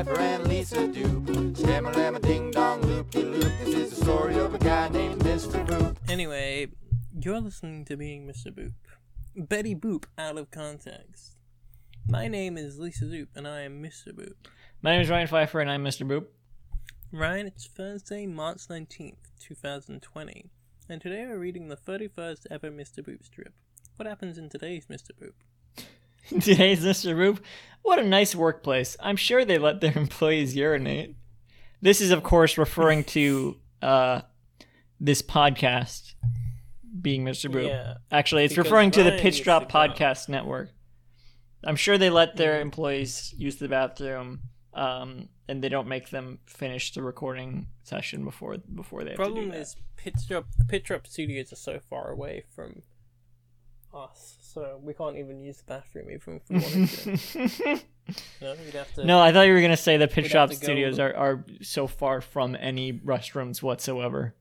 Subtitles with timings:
[0.00, 1.26] Ryan Pfeiffer and Lisa Dupe.
[1.56, 3.52] Shamma lamma ding dong loop de loop.
[3.62, 5.66] This is the story of a guy named Mr.
[5.66, 5.94] Boop.
[6.08, 6.68] Anyway,
[7.20, 8.46] you're listening to Being Mr.
[8.46, 8.72] Boop.
[9.36, 11.36] Betty Boop out of context.
[12.08, 14.08] My name is Lisa Zoop, and I am Mr.
[14.14, 14.36] Boop.
[14.80, 16.08] My name is Ryan Pfeiffer, and I'm Mr.
[16.08, 16.28] Boop.
[17.12, 20.46] Ryan, it's Thursday, March 19th, 2020,
[20.88, 23.06] and today we're reading the 31st ever Mr.
[23.06, 23.52] Boop strip.
[23.96, 25.10] What happens in today's Mr.
[25.20, 25.34] Boop?
[26.28, 27.14] Today's Mr.
[27.14, 27.38] Boop.
[27.82, 28.96] What a nice workplace.
[29.00, 31.16] I'm sure they let their employees urinate.
[31.82, 34.20] This is, of course, referring to uh,
[35.00, 36.14] this podcast
[37.00, 37.50] being Mr.
[37.50, 37.66] Boop.
[37.68, 39.70] Yeah, Actually, it's referring to the Pitch Drop.
[39.70, 40.70] Podcast Network.
[41.64, 42.62] I'm sure they let their Mhm.
[42.62, 44.40] employees use the bathroom,
[44.74, 49.24] um, and they don't make them finish the recording session before before they have to
[49.24, 52.82] do problem is, Pitch Drop, Pitch Drop Studios are so far away from
[54.00, 57.80] us, so we can't even use the bathroom even if we wanted to.
[58.40, 59.04] no, we'd have to.
[59.04, 61.44] no, I thought you were gonna say the Pitch We'd Drop go- Studios are, are
[61.62, 64.34] so far from any restrooms whatsoever.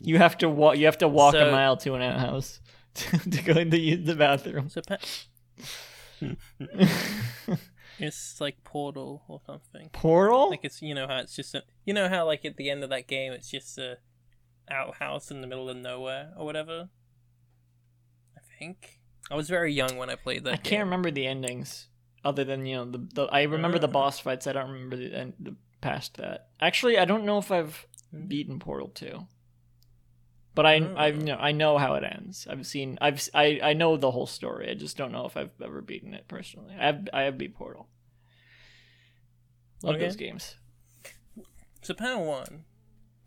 [0.00, 0.76] you have to walk.
[0.76, 2.60] You have to walk a mile to an outhouse
[2.94, 4.68] to, to go to use the bathroom.
[4.68, 4.80] So
[7.98, 9.90] it's like Portal or something.
[9.92, 10.50] Portal?
[10.50, 12.84] Like it's you know how it's just a, you know how like at the end
[12.84, 13.98] of that game it's just a
[14.70, 16.88] outhouse in the middle of nowhere or whatever.
[18.36, 18.98] I think
[19.30, 20.52] I was very young when I played that.
[20.54, 21.88] I can't remember the endings,
[22.24, 23.92] other than you know the, the I remember the Ah.
[23.92, 24.46] boss fights.
[24.46, 26.48] I don't remember the, end, the past that.
[26.60, 28.26] Actually, I don't know if I've Hmm.
[28.26, 29.26] beaten Portal two,
[30.54, 31.14] but I I Ah.
[31.14, 32.46] know I know how it ends.
[32.50, 34.68] I've seen I've I I know the whole story.
[34.70, 36.74] I just don't know if I've ever beaten it personally.
[36.78, 37.88] I have I have beat Portal.
[39.82, 40.04] Love Okay.
[40.04, 40.56] those games.
[41.82, 42.64] So panel one.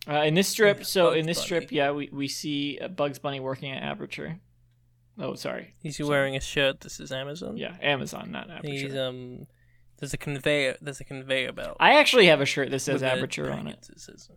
[0.08, 1.46] Uh, in this strip, so Bugs in this Bunny.
[1.46, 4.40] strip, yeah, we, we see uh, Bugs Bunny working at Aperture.
[5.18, 5.76] Oh, sorry.
[5.80, 6.82] He's wearing a shirt.
[6.82, 7.56] This is Amazon.
[7.56, 8.72] Yeah, Amazon, not Aperture.
[8.72, 9.48] He's um.
[10.00, 10.76] There's a conveyor.
[10.82, 11.78] There's a conveyor belt.
[11.80, 13.82] I actually have a shirt that says with Aperture on it.
[13.84, 14.30] that says-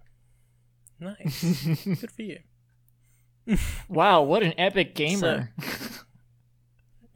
[1.00, 1.84] Nice.
[1.84, 2.38] Good for you.
[3.88, 5.52] wow, what an epic gamer!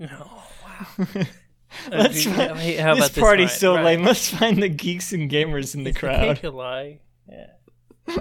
[0.02, 1.06] Oh wow.
[1.90, 3.84] Let's find, how this about this, party's so Ryan.
[3.84, 4.02] lame.
[4.04, 6.42] Let's find the geeks and gamers in the crowd.
[6.42, 7.00] a lie?
[7.28, 7.46] Yeah.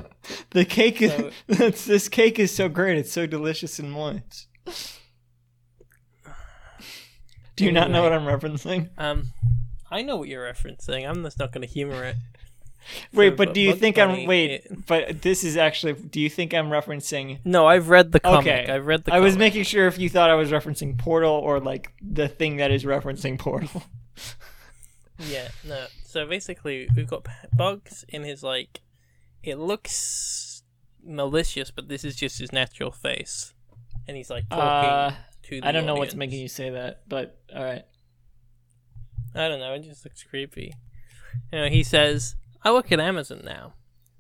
[0.52, 2.98] The cake is So- that's, this cake is so great.
[2.98, 4.48] It's so delicious and moist.
[7.56, 8.90] Do you not know what I'm referencing?
[8.98, 9.32] Um,
[9.92, 11.08] I know what you're referencing.
[11.08, 12.16] I'm just not going to humor it.
[13.14, 14.52] Wait, For but Bu- do you Bugs think Bunny, I'm wait?
[14.52, 15.94] it- But this is actually.
[15.94, 17.40] Do you think I'm referencing?
[17.44, 18.48] No, I've read the comic.
[18.48, 19.14] Okay, I've read the.
[19.14, 22.58] I was making sure if you thought I was referencing Portal or like the thing
[22.58, 23.84] that is referencing Portal.
[25.20, 25.86] Yeah, no.
[26.06, 28.80] So basically, we've got Bugs in his like.
[29.44, 30.64] It looks
[31.04, 33.54] malicious, but this is just his natural face,
[34.08, 35.62] and he's like talking Uh, to.
[35.62, 37.84] The I don't know what's making you say that, but all right.
[39.36, 39.74] I don't know.
[39.74, 40.74] It just looks creepy.
[41.54, 43.76] You know, he says, "I work at Amazon now.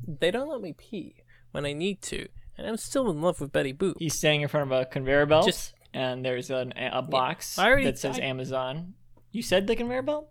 [0.08, 1.16] They don't let me pee
[1.52, 4.48] when I need to, and I'm still in love with Betty Boop." He's standing in
[4.48, 8.20] front of a conveyor belt, Just- and there's an, a box I already- that says
[8.20, 8.94] I- Amazon.
[9.32, 10.30] You said the conveyor belt?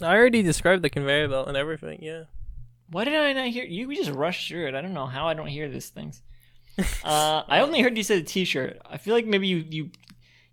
[0.00, 2.02] I already described the conveyor belt and everything.
[2.02, 2.24] Yeah.
[2.90, 3.88] Why did I not hear you?
[3.88, 4.74] We just rushed through it.
[4.74, 6.22] I don't know how I don't hear these things.
[7.02, 8.78] Uh, I only heard you say the T-shirt.
[8.84, 9.90] I feel like maybe you you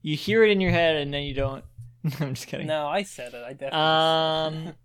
[0.02, 1.66] you hear it in your head and then you don't.
[2.22, 2.66] I'm just kidding.
[2.66, 3.44] No, I said it.
[3.46, 4.70] I definitely.
[4.70, 4.74] Um,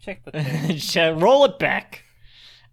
[0.00, 1.20] check the thing.
[1.20, 2.02] Roll it back.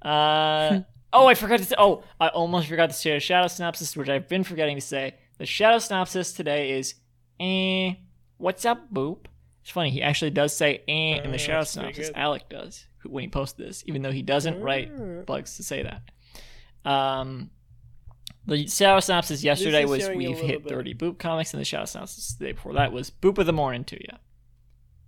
[0.01, 0.79] Uh,
[1.13, 1.75] oh, I forgot to say.
[1.77, 5.13] Oh, I almost forgot to say a shadow synopsis, which I've been forgetting to say.
[5.37, 6.95] The shadow synopsis today is,
[7.39, 7.93] eh,
[8.37, 9.25] what's up, boop?
[9.65, 9.89] It's funny.
[9.89, 12.11] He actually does say eh in Oh, the shadow that's pretty synopsis.
[12.15, 15.25] Alec does when he posted this, even though he doesn't write Mm.
[15.25, 16.03] bugs to say that.
[16.87, 17.49] Um,
[18.45, 20.69] the shadow synopsis yesterday was showing you a we've hit bit.
[20.71, 23.53] 30 boop comics, and the shadow synopsis the day before that was boop of the
[23.53, 24.17] morning to you.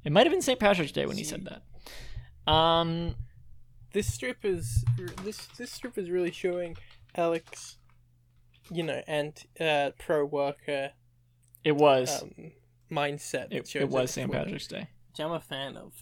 [0.03, 0.59] It might have been St.
[0.59, 2.51] Patrick's Day when he said that.
[2.51, 3.13] Um,
[3.93, 4.83] this strip is
[5.23, 6.77] this this strip is really showing
[7.13, 7.77] Alex,
[8.71, 10.93] you know, and uh, pro worker
[11.63, 12.53] it was um,
[12.91, 13.47] mindset.
[13.51, 14.31] it, shows it was St.
[14.31, 14.87] Patrick's Day.
[15.11, 15.93] which I'm a fan of.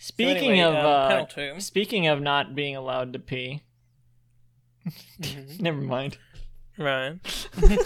[0.00, 3.62] So Speaking anyway, of um, uh, speaking of not being allowed to pee,
[5.20, 5.60] Mhm.
[5.68, 6.18] never mind.
[6.78, 7.18] Right.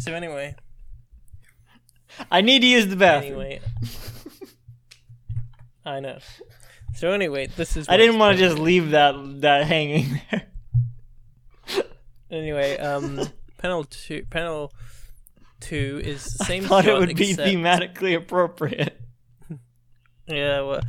[0.00, 0.54] So anyway,
[2.30, 3.32] I need to use the bathroom.
[3.32, 3.60] anyway,
[5.84, 6.18] I know.
[6.94, 7.86] So anyway, this is.
[7.86, 10.46] I didn't want to just leave that that hanging there.
[12.30, 13.20] Anyway, um,
[13.58, 14.72] panel two, panel
[15.60, 16.64] two is the same.
[16.64, 19.00] I thought it would be thematically appropriate.
[20.26, 20.80] Yeah, well,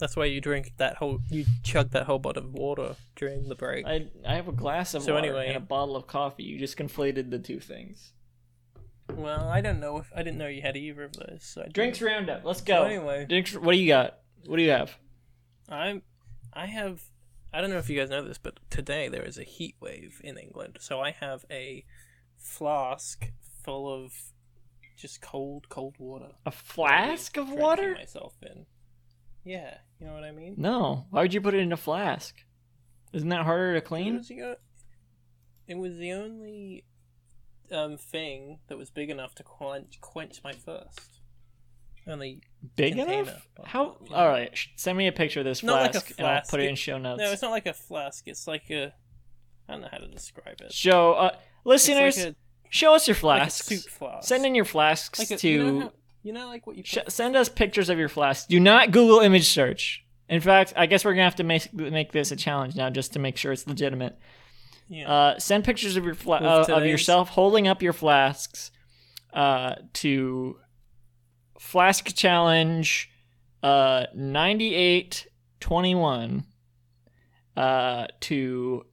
[0.00, 3.54] That's why you drink that whole, you chug that whole bottle of water during the
[3.54, 3.86] break.
[3.86, 6.42] I I have a glass of So water anyway- and a bottle of coffee.
[6.44, 8.12] You just conflated the two things.
[9.14, 11.42] well, I don't know if I didn't know you had either of those.
[11.42, 12.44] So I Drinks roundup.
[12.44, 12.82] Let's go.
[12.82, 13.26] So anyway.
[13.28, 13.54] Drinks.
[13.56, 14.18] What do you got?
[14.46, 14.96] What do you have?
[15.68, 16.02] I'm,
[16.52, 17.02] I have,
[17.52, 20.20] I don't know if you guys know this, but today there is a heat wave
[20.24, 20.78] in England.
[20.80, 21.84] So I have a
[22.36, 23.30] flask
[23.68, 24.12] full of
[24.96, 26.30] just cold, cold water.
[26.46, 27.94] A flask of water?
[27.94, 28.64] myself in.
[29.44, 30.54] Yeah, you know what I mean.
[30.56, 31.06] No.
[31.10, 32.34] Why would you put it in a flask?
[33.12, 34.16] Isn't that harder to It clean?
[34.16, 34.56] was, the,
[35.66, 36.84] it was the only
[37.70, 41.20] um, thing that was big enough to quench, quench my thirst.
[42.06, 42.40] Only
[42.74, 43.22] Big container.
[43.24, 43.48] enough?
[43.64, 43.98] How?
[44.10, 44.16] Yeah.
[44.16, 44.58] All right.
[44.76, 46.74] Send me a picture of this Not like flask, and I'll put it it- in
[46.74, 47.20] show notes.
[47.20, 48.26] no, it's not like a flask.
[48.26, 48.94] It's like a
[49.68, 50.72] I don't know how to describe it.
[50.72, 51.36] Show uh,
[51.66, 52.34] listeners, like
[52.70, 53.66] show us your like flasks.
[53.66, 54.28] soup flask.
[54.28, 55.48] Send in your flasks like a, to.
[55.48, 55.92] you know, how-
[56.24, 58.46] you know, like what you sh- send us pictures of your flasks.
[58.46, 60.04] Do not Google image search.
[60.28, 63.12] In fact, I guess we're gonna have to make make this a challenge now, just
[63.14, 64.18] to make sure it's legitimate.
[64.88, 65.10] yeah.
[65.10, 68.70] Uh, send pictures of your fla- uh, of yourself holding up your flasks
[69.32, 70.58] uh, to
[71.58, 73.10] flask challenge
[73.62, 75.28] uh, ninety eight
[75.60, 76.44] twenty one
[77.56, 78.84] uh, to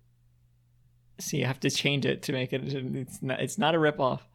[1.20, 1.38] see.
[1.38, 2.62] you have to change it to make it.
[2.64, 3.40] It's not.
[3.40, 4.28] It's not a rip off.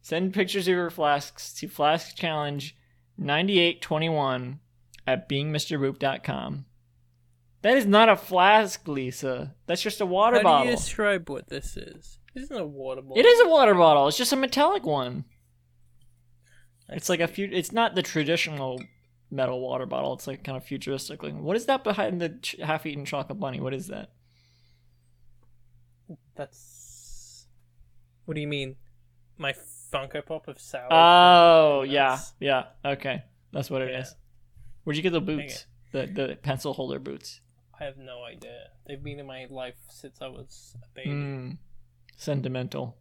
[0.00, 2.76] Send pictures of your flasks to flask challenge
[3.16, 4.60] ninety eight twenty one
[5.06, 6.64] at beingmrboop.com.
[7.62, 9.54] That is not a flask, Lisa.
[9.66, 10.64] That's just a water how bottle.
[10.64, 12.18] do you describe what this is?
[12.34, 13.18] This isn't a water bottle.
[13.18, 14.08] It is a water bottle.
[14.08, 15.24] It's just a metallic one.
[16.88, 17.48] It's like a few.
[17.52, 18.82] It's not the traditional
[19.30, 20.12] metal water bottle.
[20.14, 21.22] It's like kind of futuristic.
[21.22, 23.60] Like, what is that behind the ch- half-eaten chocolate bunny?
[23.60, 24.10] What is that?
[26.34, 27.46] That's.
[28.24, 28.76] What do you mean?
[29.38, 29.54] My
[29.92, 30.88] Funko Pop of sour.
[30.90, 32.64] Oh yeah, yeah.
[32.84, 34.08] Okay, that's what it is.
[34.08, 34.16] Yeah.
[34.84, 35.66] Where'd you get the boots?
[35.92, 37.40] The the pencil holder boots.
[37.78, 38.68] I have no idea.
[38.86, 41.10] They've been in my life since I was a baby.
[41.10, 41.58] Mm,
[42.16, 42.96] sentimental.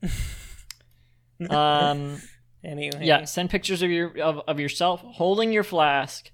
[1.50, 2.22] um.
[2.64, 3.00] Anyway.
[3.02, 6.30] Yeah, send pictures of your of, of yourself holding your flask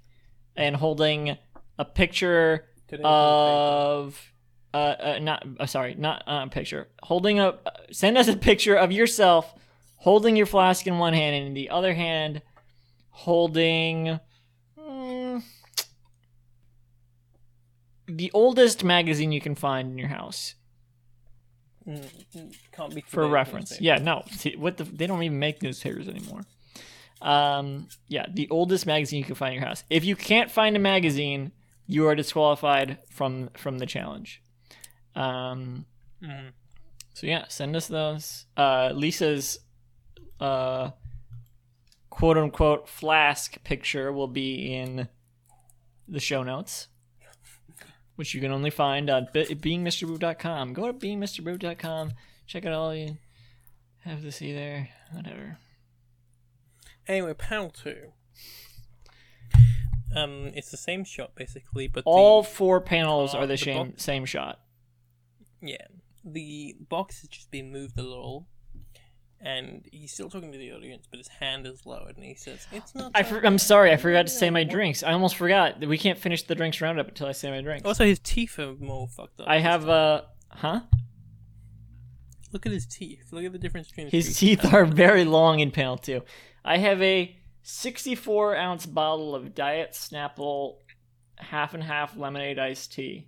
[0.58, 1.38] and holding
[1.80, 4.34] a picture Today's of
[4.74, 7.58] uh, uh not uh, sorry not uh, a picture holding a
[7.92, 9.54] send us a picture of yourself
[9.98, 12.42] holding your flask in one hand and in the other hand
[13.10, 14.20] holding
[14.80, 15.44] mm,
[18.08, 20.56] the oldest magazine you can find in your house
[21.88, 22.06] Mm,
[22.36, 23.80] mm, can't be for reference.
[23.80, 26.42] Yeah, no, see, what the they don't even make newspapers anymore.
[27.22, 29.84] Um, yeah, the oldest magazine you can find in your house.
[29.90, 31.54] If you can't find a magazine,
[31.86, 34.42] you are disqualified from from the challenge.
[35.18, 35.86] Um,
[36.22, 36.52] Mhm.
[37.14, 38.46] so yeah, send us those.
[38.56, 39.60] Uh, Lisa's
[40.40, 40.92] uh,
[42.10, 45.08] quote unquote flask picture will be in
[46.08, 46.88] the show notes,
[48.16, 50.74] which you can only find on be- beingmrboop.com.
[50.74, 52.12] Go to beingmrboop.com,
[52.46, 53.18] check out all you
[54.04, 54.90] have to see there.
[55.12, 55.58] Whatever.
[57.08, 58.12] Anyway, panel two.
[60.16, 63.58] Um, it's the same shot basically, but All the, four panels uh, are the, the
[63.58, 64.60] same box- same shot.
[65.62, 65.86] Yeah,
[66.24, 68.48] the box has just been moved a little,
[69.40, 72.68] and he's still talking to the audience, but his hand is lowered, and he says,
[72.72, 75.04] "It's not." I for- I'm sorry, I forgot to say my drinks.
[75.04, 75.80] I almost forgot.
[75.80, 77.86] that We can't finish the drinks roundup until I say my drinks.
[77.86, 79.48] Also, his teeth are more fucked up.
[79.48, 80.82] I have uh, huh?
[82.52, 83.28] Look at his teeth.
[83.32, 86.22] Look at the difference between His teeth are very long in panel two.
[86.64, 90.78] I have a 64 ounce bottle of Diet Snapple
[91.36, 93.28] half and half lemonade iced tea.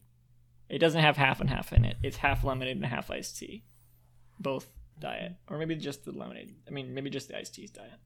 [0.69, 1.97] It doesn't have half and half in it.
[2.03, 3.63] It's half lemonade and half iced tea.
[4.39, 5.35] Both diet.
[5.49, 6.55] Or maybe just the lemonade.
[6.67, 7.99] I mean, maybe just the iced tea's diet.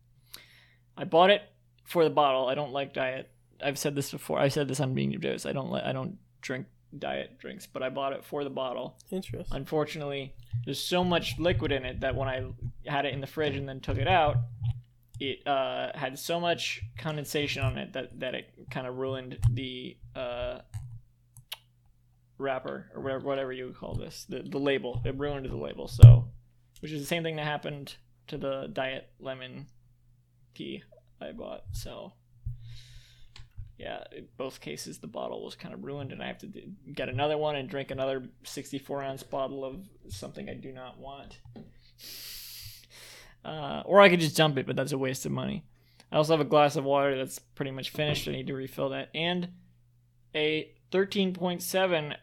[0.98, 1.42] I bought it
[1.84, 2.48] for the bottle.
[2.48, 3.30] I don't like diet.
[3.64, 4.40] I've said this before.
[4.40, 5.46] I said this on Being Your Dose.
[5.46, 6.68] I don't like I don't drink
[6.98, 8.98] diet drinks, but I bought it for the bottle.
[9.12, 9.56] Interesting.
[9.56, 10.34] Unfortunately,
[10.66, 12.46] there's so much liquid in it that when I
[12.86, 14.38] had it in the fridge and then took it out,
[15.20, 19.98] it uh, had so much condensation on it that, that it kind of ruined the
[20.16, 20.60] uh,
[22.44, 25.02] wrapper or whatever, whatever you would call this, the, the label.
[25.06, 25.88] It ruined the label.
[25.88, 26.28] So,
[26.82, 27.96] which is the same thing that happened
[28.28, 29.68] to the diet lemon
[30.54, 30.84] tea
[31.20, 31.64] I bought.
[31.72, 32.14] So,
[33.78, 36.52] yeah, in both cases the bottle was kind of ruined, and I have to
[36.94, 39.78] get another one and drink another 64 ounce bottle of
[40.10, 41.40] something I do not want.
[43.44, 45.66] Uh, or I could just dump it, but that's a waste of money.
[46.12, 48.28] I also have a glass of water that's pretty much finished.
[48.28, 49.50] I need to refill that, and
[50.36, 52.16] a 13.7.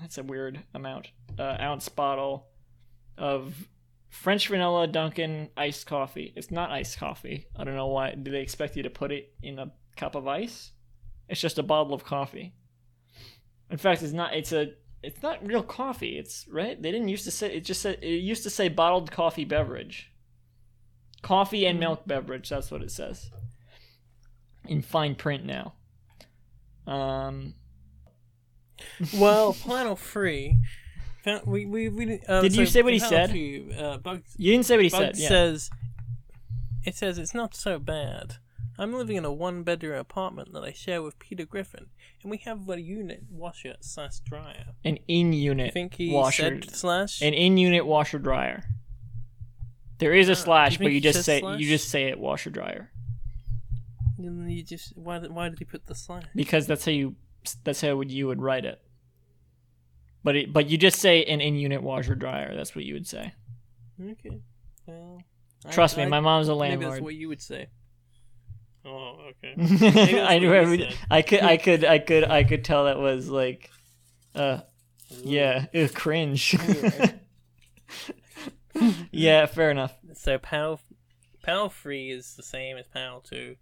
[0.00, 1.08] That's a weird amount.
[1.38, 2.46] Uh, ounce bottle
[3.18, 3.68] of
[4.08, 6.32] French vanilla Dunkin' iced coffee.
[6.36, 7.46] It's not iced coffee.
[7.56, 8.14] I don't know why.
[8.14, 10.72] Do they expect you to put it in a cup of ice?
[11.28, 12.54] It's just a bottle of coffee.
[13.70, 14.34] In fact, it's not.
[14.34, 14.72] It's a.
[15.02, 16.18] It's not real coffee.
[16.18, 16.80] It's right.
[16.80, 17.56] They didn't used to say.
[17.56, 17.98] It just said.
[18.02, 20.12] It used to say bottled coffee beverage.
[21.22, 22.48] Coffee and milk beverage.
[22.50, 23.30] That's what it says.
[24.68, 25.74] In fine print now.
[26.86, 27.54] Um.
[29.14, 30.58] Well, Panel Free.
[31.46, 32.20] We we we.
[32.28, 33.30] Uh, Did you say what he said?
[33.78, 35.22] Uh, Bugs, You didn't say what he Bugs said.
[35.22, 35.28] Yeah.
[35.28, 35.70] says.
[36.84, 38.36] It says it's not so bad.
[38.78, 41.86] I'm living in a one-bedroom apartment that I share with Peter Griffin,
[42.22, 44.64] and we have a unit washer slash dryer.
[44.84, 46.42] An in-unit I think he washer.
[46.60, 47.20] said slash.
[47.22, 48.64] An in-unit washer dryer.
[49.98, 51.60] There is a Ah, slash, you but you just say slash?
[51.60, 52.90] you just say it washer dryer
[54.18, 56.24] you just why did, why did he put the slash?
[56.34, 57.16] because that's how you
[57.64, 58.80] that's how would you would write it.
[60.24, 62.54] But it, but you just say an in-unit washer dryer.
[62.54, 63.32] That's what you would say.
[64.00, 64.40] Okay.
[64.86, 65.22] Well,
[65.66, 66.80] I- Trust me, I- my mom's a landlord.
[66.80, 67.68] Maybe that's what you would say.
[68.84, 69.54] Oh, okay.
[70.22, 71.18] I knew what I.
[71.18, 71.40] I could.
[71.42, 71.84] I could.
[71.84, 72.24] I could.
[72.24, 73.70] I could tell that was like,
[74.34, 74.60] uh,
[75.22, 76.56] yeah, ew, cringe.
[78.74, 79.06] Anyway.
[79.12, 79.92] yeah, fair enough.
[80.14, 80.80] So panel
[81.42, 83.56] panel three is the same as panel two,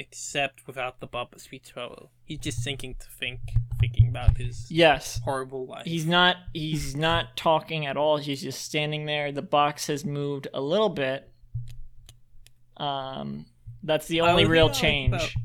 [0.00, 2.10] except without the Bob speech bubble.
[2.24, 3.40] He's just thinking to think,
[3.78, 5.84] thinking about his Yes, horrible life.
[5.84, 6.36] he's not.
[6.54, 8.16] He's not talking at all.
[8.16, 9.30] He's just standing there.
[9.30, 11.30] The box has moved a little bit.
[12.78, 13.44] Um,
[13.82, 15.36] that's the only real thinking, change.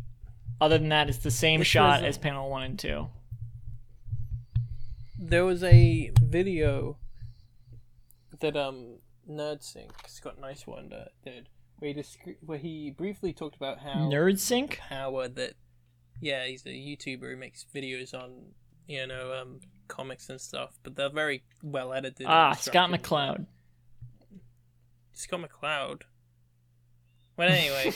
[0.61, 3.09] Other than that, it's the same This shot a- as panel one and two.
[5.19, 6.97] there was a video
[8.39, 12.03] that um NerdSync Scott Niswander did where he
[12.41, 15.53] where he briefly talked about how NerdSync, power that
[16.21, 18.53] yeah he's a YouTuber who makes videos on
[18.87, 22.27] you know um comics and stuff, but they're very well edited.
[22.27, 22.89] Ah, Scott.
[22.89, 23.45] McCloud.
[25.13, 26.01] Scott McCloud.
[27.37, 27.93] But anyway,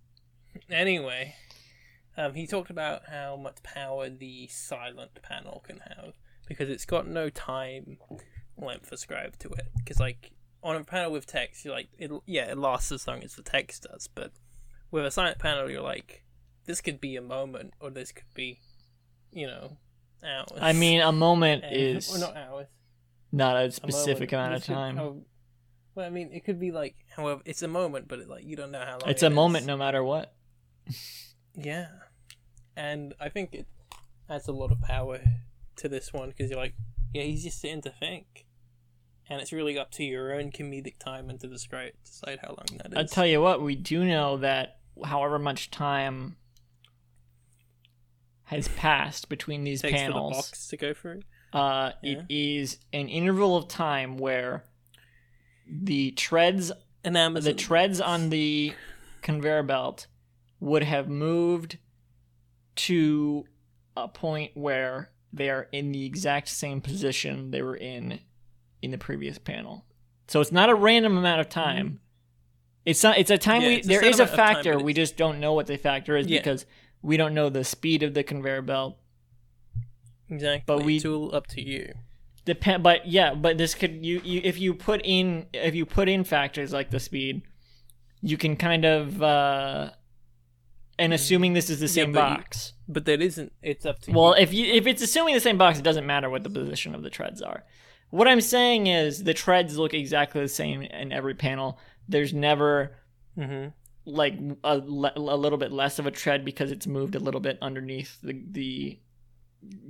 [0.70, 1.34] anyway,
[2.16, 6.14] um, he talked about how much power the silent panel can have
[6.46, 7.98] because it's got no time
[8.56, 9.68] length ascribed to it.
[9.76, 10.30] Because like
[10.62, 13.42] on a panel with text, you're like, it yeah, it lasts as long as the
[13.42, 14.08] text does.
[14.14, 14.32] But
[14.90, 16.24] with a silent panel, you're like,
[16.66, 18.58] this could be a moment, or this could be,
[19.32, 19.78] you know,
[20.24, 20.48] hours.
[20.60, 22.66] I mean, a moment Eh, is or not hours.
[23.32, 24.32] not a a specific moment.
[24.32, 24.96] amount of This could- time.
[25.94, 28.56] well, I mean, it could be like, however, it's a moment, but it, like you
[28.56, 29.08] don't know how long.
[29.10, 30.34] It's it a moment no matter what.
[31.54, 31.88] Yeah,
[32.76, 33.66] and I think it
[34.28, 35.20] adds a lot of power
[35.76, 36.74] to this one because you're like,
[37.12, 38.46] yeah, he's just sitting to think,
[39.30, 42.78] and it's really up to your own comedic time and to describe decide how long
[42.78, 42.96] that is.
[42.96, 46.36] I'll tell you what, we do know that however much time
[48.44, 51.20] has passed between these takes for the panels, box to go through.
[51.52, 52.20] uh, Yeah.
[52.20, 54.64] it is an interval of time where
[55.66, 56.72] the treads
[57.04, 57.52] And Amazon.
[57.52, 58.74] the treads on the
[59.22, 60.08] conveyor belt
[60.58, 61.78] would have moved
[62.74, 63.44] to
[63.96, 68.18] a point where they are in the exact same position they were in
[68.82, 69.84] in the previous panel.
[70.28, 72.00] So it's not a random amount of time.
[72.86, 73.18] It's not.
[73.18, 73.70] It's a time Mm-hmm.
[73.70, 73.82] Yeah, we.
[73.82, 74.78] There is a amount time, factor.
[74.78, 76.38] we just don't know what the factor is Yeah.
[76.38, 76.66] because
[77.02, 78.96] we don't know the speed of the conveyor belt.
[80.28, 81.92] exactly, but we- it's all up to you.
[82.46, 86.08] Depend, but yeah, but this could you, you if you put in if you put
[86.08, 87.42] in factors like the speed,
[88.22, 89.90] you can kind of uh
[90.98, 92.72] and assuming this is the same but you- box.
[92.88, 93.52] But that isn't.
[93.62, 94.42] It's up to Well, you.
[94.42, 97.02] if you if it's assuming the same box, it doesn't matter what the position of
[97.02, 97.62] the treads are.
[98.10, 101.78] What I'm saying is the treads look exactly the same in every panel.
[102.08, 102.96] There's never
[103.36, 103.68] hmm
[104.06, 107.40] like a, le- a little bit less of a tread because it's moved a little
[107.40, 108.98] bit underneath the the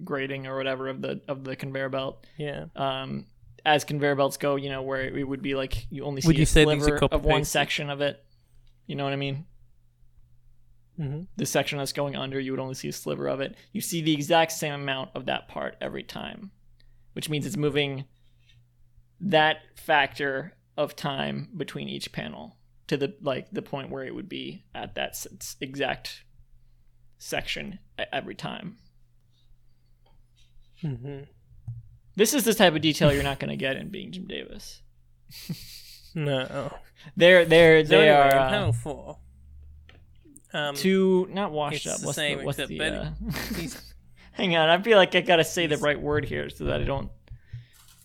[0.04, 2.66] grating or whatever of the of the conveyor belt Yeah.
[2.76, 3.26] um,
[3.64, 6.36] as conveyor belts go, you know, where it would be like you only see Would
[6.38, 8.22] you a say these are sliver of one section of it.
[8.86, 9.46] You know what I mean?
[10.96, 13.54] hmm The section that's going under, you would only see a sliver of it.
[13.72, 16.50] You see the exact same amount of that part every time,
[17.20, 18.04] which means it's moving
[19.20, 24.26] that factor of time between each panel to the like the point where it would
[24.26, 25.26] be at that
[25.60, 26.24] exact
[27.18, 27.78] section
[28.10, 28.78] every time.
[30.80, 31.18] hmm
[32.16, 34.80] This is the type of detail you're not going to get in being Jim Davis.
[36.14, 36.74] No.
[37.16, 39.14] They're they're they are uh.
[40.52, 42.00] Um, too not washed it's up.
[42.00, 43.10] the What's same, the, what's except the uh...
[43.54, 43.86] he's-
[44.40, 46.84] Hang on, I feel like I gotta say the right word here so that I
[46.84, 47.10] don't.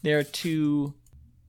[0.04, 0.94] They're too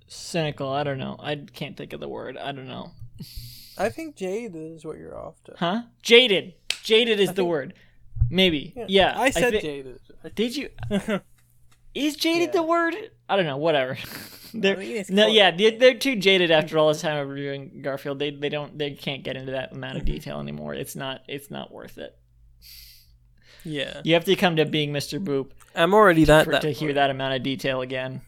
[0.07, 0.69] cynical.
[0.73, 1.17] I don't know.
[1.19, 2.37] I can't think of the word.
[2.37, 2.93] I don't know.
[3.79, 5.55] I think Jade is what you're after.
[5.59, 5.83] Huh?
[6.03, 6.55] Jaded.
[6.85, 7.75] Jaded is I the think- word.
[8.31, 8.75] Maybe.
[8.87, 9.19] Yeah.
[9.21, 10.01] I said thi- jaded.
[10.37, 10.69] Did you?
[11.95, 12.61] Is jaded Yeah.
[12.61, 12.95] the word?
[13.29, 13.57] I don't know.
[13.57, 13.97] Whatever.
[14.55, 18.19] they're, I no, yeah, they're, they're too jaded after all this time of reviewing Garfield.
[18.19, 20.75] They they don't they can't get into that amount of detail anymore.
[20.75, 22.17] It's not it's not worth it.
[23.67, 25.23] Yeah, You have to come to being Mr.
[25.23, 28.23] Boop I'm already that for, that to hear that amount of detail again.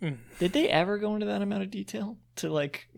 [0.00, 0.18] Mm.
[0.38, 2.16] Did they ever go into that amount of detail?
[2.36, 2.88] To like,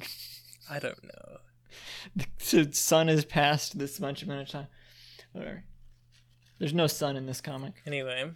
[0.71, 2.25] I don't know.
[2.51, 4.67] the sun has passed this much amount of time.
[5.33, 5.65] Whatever.
[6.59, 7.75] There's no sun in this comic.
[7.87, 8.31] Anyway,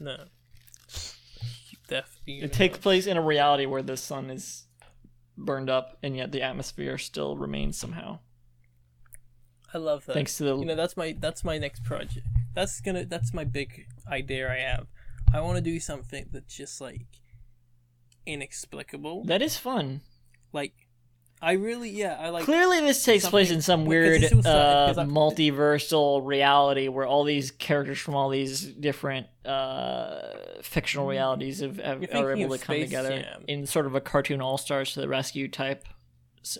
[0.00, 0.16] no.
[1.88, 4.64] Def, It takes place in a reality where the sun is
[5.36, 8.18] burned up, and yet the atmosphere still remains somehow.
[9.76, 10.14] I love that.
[10.14, 12.26] Thanks to the You know, that's my that's my next project.
[12.54, 14.86] That's gonna that's my big idea I have.
[15.34, 17.04] I want to do something that's just like
[18.24, 19.24] inexplicable.
[19.24, 20.00] that is fun.
[20.54, 20.72] Like,
[21.42, 22.46] I really yeah I like.
[22.46, 28.14] Clearly, this takes place in some weird uh, multiversal reality where all these characters from
[28.14, 30.20] all these different uh,
[30.62, 33.44] fictional realities have, have, You're able to come together Jam.
[33.46, 35.84] in sort of a cartoon all stars to the rescue type.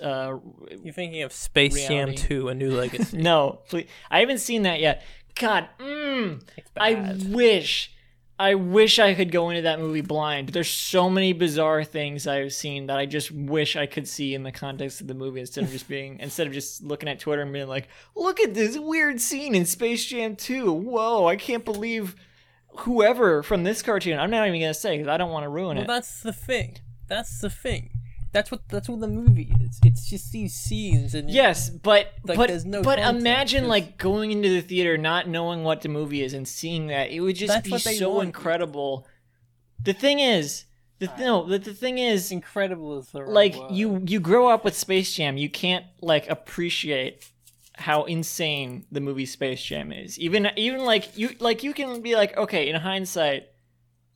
[0.00, 0.38] Uh,
[0.82, 3.16] You're thinking of Space Jam 2: A New Legacy.
[3.18, 5.02] no, please, I haven't seen that yet.
[5.38, 6.42] God, mm,
[6.78, 7.92] I wish,
[8.38, 10.48] I wish I could go into that movie blind.
[10.48, 14.42] There's so many bizarre things I've seen that I just wish I could see in
[14.44, 17.42] the context of the movie instead of just being instead of just looking at Twitter
[17.42, 20.72] and being like, "Look at this weird scene in Space Jam 2.
[20.72, 22.16] Whoa, I can't believe
[22.78, 25.76] whoever from this cartoon." I'm not even gonna say because I don't want to ruin
[25.76, 25.86] Well, it.
[25.88, 26.78] that's the thing.
[27.08, 27.90] That's the thing.
[28.36, 29.80] That's what that's what the movie is.
[29.84, 33.98] It's just these scenes and Yes, but Like, but there's no but imagine There's- like
[33.98, 37.36] going into the theater not knowing what the movie is and seeing that it would
[37.36, 38.26] just That's be so want.
[38.26, 39.06] incredible.
[39.82, 40.64] The thing is,
[40.98, 43.72] the no, the, the thing is, incredible is the like word.
[43.72, 47.26] you you grow up with Space Jam, you can't like appreciate
[47.78, 50.18] how insane the movie Space Jam is.
[50.18, 53.48] Even even like you like you can be like, okay, in hindsight,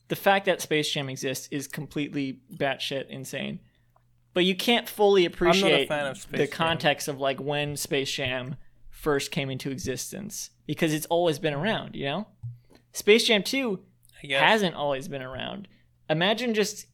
[0.08, 3.60] the fact that Space Jam exists is completely batshit insane.
[4.32, 6.48] But you can't fully appreciate the Jam.
[6.48, 8.56] context of like when Space Jam
[8.90, 12.26] first came into existence because it's always been around, you know?
[12.92, 13.80] Space Jam 2
[14.30, 15.66] hasn't always been around.
[16.08, 16.86] Imagine just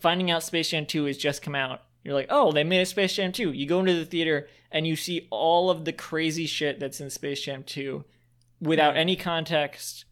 [0.00, 1.82] finding out Space Jam 2 has just come out.
[2.04, 3.52] You're like, oh, they made a Space Jam 2.
[3.52, 7.10] You go into the theater and you see all of the crazy shit that's in
[7.10, 8.04] Space Jam 2
[8.60, 10.04] without any context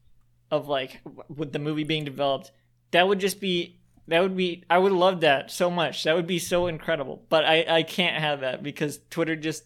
[0.50, 2.52] of like with the movie being developed.
[2.92, 3.79] That would just be
[4.10, 6.02] that would be I would love that so much.
[6.02, 7.24] That would be so incredible.
[7.28, 9.64] But I I can't have that because Twitter just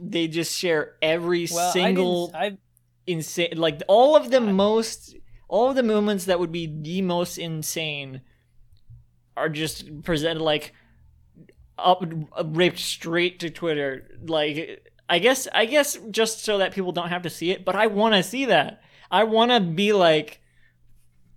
[0.00, 2.32] they just share every well, single
[3.06, 5.16] insane like all of the most
[5.48, 8.20] all of the moments that would be the most insane
[9.36, 10.72] are just presented like
[11.78, 12.04] up
[12.44, 17.22] ripped straight to twitter like i guess i guess just so that people don't have
[17.22, 20.40] to see it but i want to see that i want to be like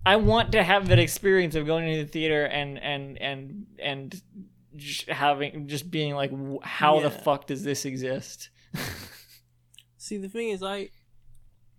[0.06, 4.22] i want to have that experience of going to the theater and and and and
[4.76, 6.32] just having just being like
[6.63, 8.50] how the fuck does this exist
[9.98, 10.89] see the thing is I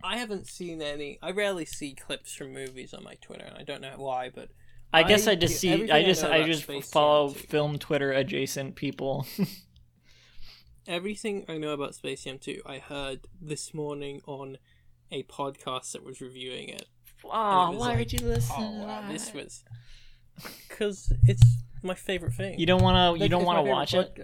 [0.04, 1.18] I haven't seen any.
[1.22, 4.50] I rarely see clips from movies on my Twitter, and I don't know why, but
[4.92, 5.90] I guess I- I just see.
[5.90, 9.26] I I just know I just follow film Twitter adjacent people.
[10.86, 14.58] everything I know about Space Jam 2, I heard this morning on
[15.10, 16.86] a podcast that was reviewing it.
[17.24, 18.56] Oh, why like, would you listen?
[18.58, 19.12] Oh to wow, that?
[19.12, 19.64] this was
[20.68, 21.42] because it's
[21.82, 22.58] my favorite thing.
[22.58, 23.22] You don't want to.
[23.22, 24.18] You don't want to favorite watch it.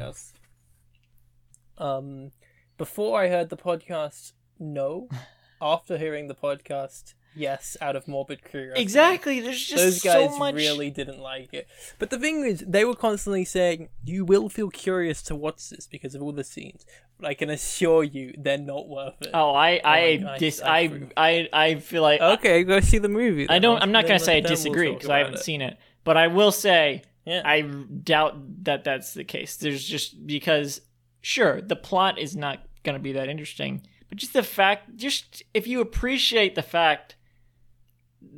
[1.78, 2.32] Um,
[2.78, 5.08] before I heard the podcast, no.
[5.62, 7.76] After hearing the podcast, yes.
[7.80, 9.40] Out of morbid curiosity, Exactly.
[9.40, 10.54] There's just Those guys so much.
[10.54, 11.66] really didn't like it.
[11.98, 15.86] But the thing is, they were constantly saying, "You will feel curious to watch this
[15.86, 16.84] because of all the scenes."
[17.18, 19.30] But I can assure you, they're not worth it.
[19.34, 21.48] Oh, I I my dis I I.
[21.52, 23.48] I I feel like okay, go see the movie.
[23.48, 23.80] I don't.
[23.82, 25.40] I'm not gonna say I then we'll disagree because I haven't it.
[25.44, 29.56] seen it, but I will say Yeah, I doubt that that's the case.
[29.56, 30.80] There's just because
[31.20, 35.44] sure the plot is not going to be that interesting, but just the fact, just
[35.54, 37.14] if you appreciate the fact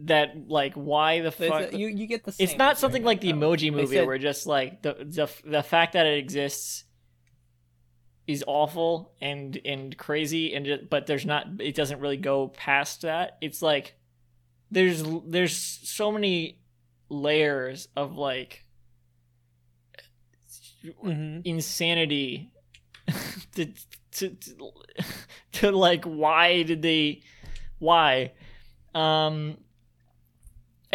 [0.06, 2.34] that like why the fuck a- you you get the.
[2.38, 5.92] it's not something like the emoji movie said- where just like the the the fact
[5.94, 6.84] that it exists
[8.26, 13.02] is awful and and crazy and just, but there's not it doesn't really go past
[13.02, 13.94] that it's like
[14.70, 16.58] there's there's so many
[17.10, 18.64] layers of like
[21.02, 21.42] Mhm.
[21.46, 22.50] insanity
[23.54, 23.72] to,
[24.12, 24.56] to, to
[25.52, 27.22] to like why did they
[27.78, 28.32] why
[28.94, 29.56] um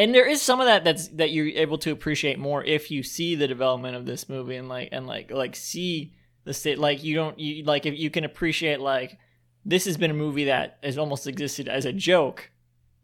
[0.02, 3.04] and there is some of that that's that you're able to appreciate more if you
[3.04, 6.14] see the development of this movie and like and like like see
[6.46, 9.18] the state like you don't you like if you can appreciate like
[9.66, 12.50] this has been a movie that has almost existed as a joke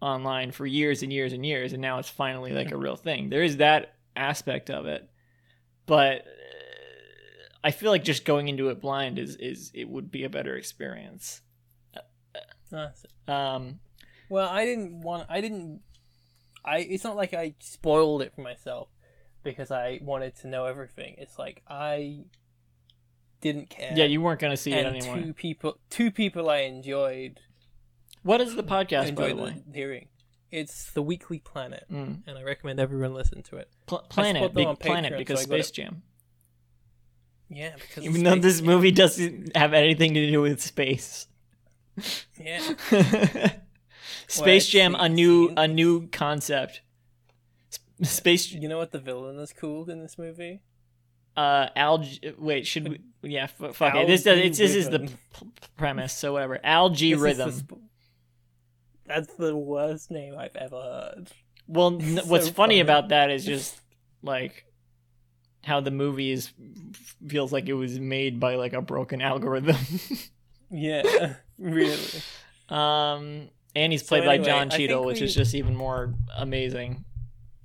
[0.02, 3.30] online for years and years and years and now it's finally like a real thing
[3.30, 5.10] there is that aspect of it
[5.86, 10.24] but uh, i feel like just going into it blind is is it would be
[10.24, 11.42] a better experience
[12.72, 12.88] Uh,
[13.28, 13.80] so- Um,
[14.30, 15.28] Well, I didn't want.
[15.30, 15.82] I didn't.
[16.66, 16.80] I.
[16.80, 18.90] It's not like I spoiled it for myself
[19.44, 21.16] because I wanted to know everything.
[21.18, 22.26] It's like I
[23.42, 23.94] didn't care.
[23.96, 25.18] yeah, you weren't gonna see it and anymore.
[25.18, 25.78] two people.
[25.90, 27.40] Two people I enjoyed.
[28.24, 29.64] What is the podcast, by the way?
[29.74, 30.08] hearing.
[30.52, 32.22] It's the Weekly Planet, Mm.
[32.26, 33.70] and I recommend everyone listen to it.
[33.88, 35.74] Pl- planet, big on planet, because so Space it.
[35.74, 36.04] Jam.
[37.50, 41.28] Yeah, because Even though this movie doesn't have anything to do with space.
[42.40, 42.74] Yeah,
[44.28, 46.82] Space Jam, a new a new concept.
[48.04, 50.62] Space you know what the villain is cool in this movie?
[51.38, 55.00] uh Al-G wait should we yeah f- fuck it this does it's, this is the
[55.00, 55.12] p-
[55.76, 57.76] premise so whatever Al-G This rhythm sp-
[59.06, 61.32] That's the worst name I've ever heard.
[61.68, 62.80] well n- so what's funny funny.
[62.80, 63.78] about that is just
[64.24, 64.66] like
[65.66, 66.54] how the movie is
[67.28, 69.76] feels like it was made by like a broken algorithm
[70.72, 72.00] Yeah, really.
[72.70, 77.04] um and he's So played by john cheadle which we- is just even more amazing.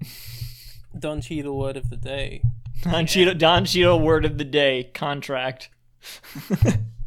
[0.98, 2.42] Don Cheadle word of the day.
[2.82, 5.70] don cheadle don cheadle word of the day contract.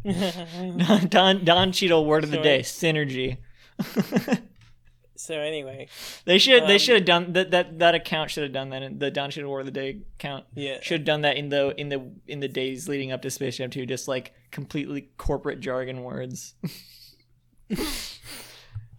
[0.06, 3.38] Don don, don cheadle word of the day synergy.
[5.16, 5.88] So anyway,
[6.26, 8.84] They should they Um, should have done that that that account should have done that
[8.84, 11.48] in the Don Cheadle word of the Day account yeah, should have done that in
[11.48, 15.12] the in the in the days leading up to Space Jam 2 just like completely
[15.18, 16.56] corporate jargon words.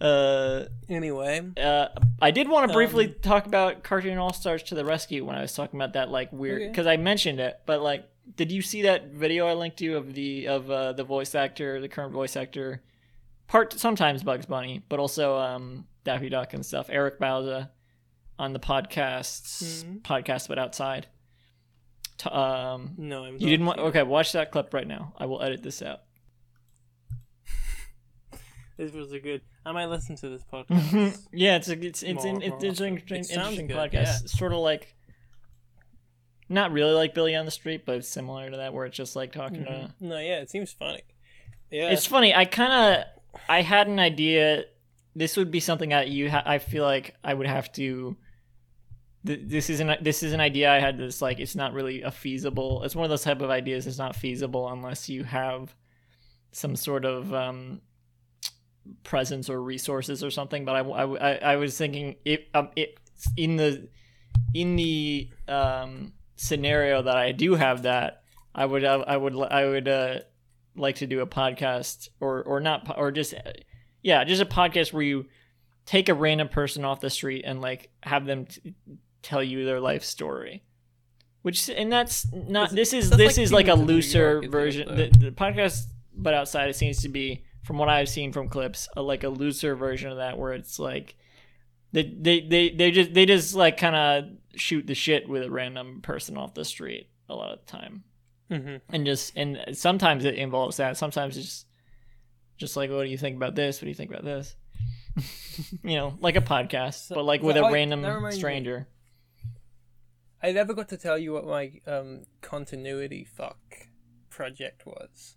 [0.05, 1.88] Uh Anyway, uh
[2.21, 5.37] I did want to briefly Um, talk about Cartoon All Stars to the Rescue when
[5.37, 6.73] I was talking about that like weird Okay.
[6.73, 10.14] cuz I mentioned it but like did you see that video I linked you of
[10.14, 12.83] the of uh, the voice actor the current voice actor?
[13.47, 16.88] Part sometimes Bugs Bunny but also um Daffy Duck and stuff.
[16.90, 17.71] Eric Bauza
[18.38, 20.03] on the podcasts Mhm.
[20.03, 21.07] podcast but outside.
[22.19, 25.12] T- um no, I'm you didn't want okay watch that clip right now.
[25.19, 26.01] I will edit this out
[28.77, 29.41] This was a good.
[29.65, 31.27] I might listen to this podcast.
[31.33, 34.27] yeah it's a, it's it's, More- it's, it's an interesting, It interesting good, podcast yeah.
[34.27, 34.95] Sort of like
[36.49, 39.17] not really like Billy on the Street but it's similar to that where it's just
[39.17, 41.03] like talking to no, yeah, it seems funny.
[41.71, 42.35] Yeah, It's funny.
[42.35, 44.65] I kind of I had an idea.
[45.17, 46.31] This would be something that you.
[46.31, 48.17] Ha- I feel like I would have to.
[49.27, 50.99] th- This is an this is an idea I had.
[50.99, 52.83] That's like it's not really a feasible.
[52.85, 53.87] It's one of those type of ideas.
[53.89, 55.75] It's not feasible unless you have
[56.53, 57.81] some sort of um,
[59.03, 60.64] presence or resources or something.
[60.64, 62.99] But I, I, I, was thinking if um, it
[63.37, 63.88] in the
[64.53, 68.23] in the um, scenario that I do have that
[68.55, 70.18] I would I would I would uh,
[70.77, 73.35] like to do a podcast or or not or just
[74.03, 75.27] yeah just a podcast where you
[75.87, 78.75] take a random person off the street and like have them t-
[79.23, 80.62] tell you their life story
[81.42, 84.33] which and that's not this is this like is like a Demons of New looser
[84.33, 85.85] York, version the, the podcast
[86.16, 89.29] but outside it seems to be from what i've seen from clips a, like a
[89.29, 91.16] looser version of that where it's like
[91.92, 94.24] they they they, they just they just like kind of
[94.57, 98.05] shoot the shit with a random person off the street a lot of the time.
[98.50, 100.96] Hmm and just and sometimes it involves that.
[100.98, 101.66] Sometimes it's just
[102.59, 103.77] just like what do you think about this?
[103.81, 104.55] What do you think about this?
[105.85, 108.88] You know like a podcast So- but like with a random reminds me- stranger.
[110.42, 113.59] I never got to tell you what my um, continuity fuck
[114.29, 115.37] project was.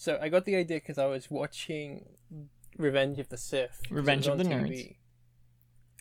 [0.00, 2.06] So I got the idea because I was watching
[2.78, 3.82] Revenge of the Sith.
[3.90, 4.96] Revenge of the TV.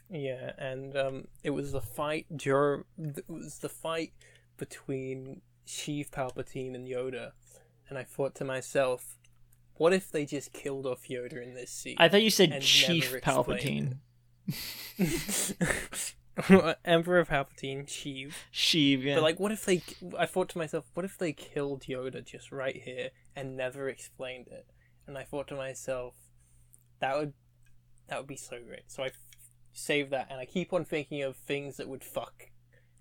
[0.10, 2.86] Yeah, and um, it was the fight during.
[2.98, 4.14] It was the fight
[4.56, 7.34] between Sheev Palpatine and Yoda,
[7.90, 9.18] and I thought to myself,
[9.74, 11.98] what if they just killed off Yoda in this scene?
[11.98, 13.98] i thought you said chief palpatine
[16.86, 18.32] Emperor Palpatine, Sheev.
[18.54, 19.82] sheev yeah But like, what if they?
[20.18, 24.48] I thought to myself, what if they killed Yoda just right here and never explained
[24.48, 24.68] it?
[25.08, 26.14] And I thought to myself,
[27.00, 27.34] that would
[28.08, 28.84] that would be so great.
[28.88, 29.14] So I f-
[29.74, 32.50] saved that, and I keep on thinking of things that would fuck,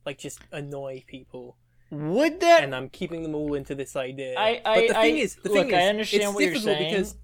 [0.07, 1.57] like just annoy people,
[1.91, 4.35] would that and I'm keeping them all into this idea.
[4.39, 6.91] I- but I- the thing I- is, the look, thing I understand what you're saying.
[6.91, 7.17] because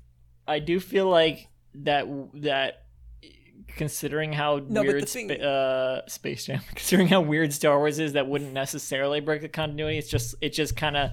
[0.46, 2.81] I do feel like that that
[3.77, 8.12] considering how No, weird thing- spa- uh, Space Jam, considering how weird Star Wars is,
[8.14, 9.98] that wouldn't necessarily break the continuity.
[9.98, 11.11] It's just it just kind of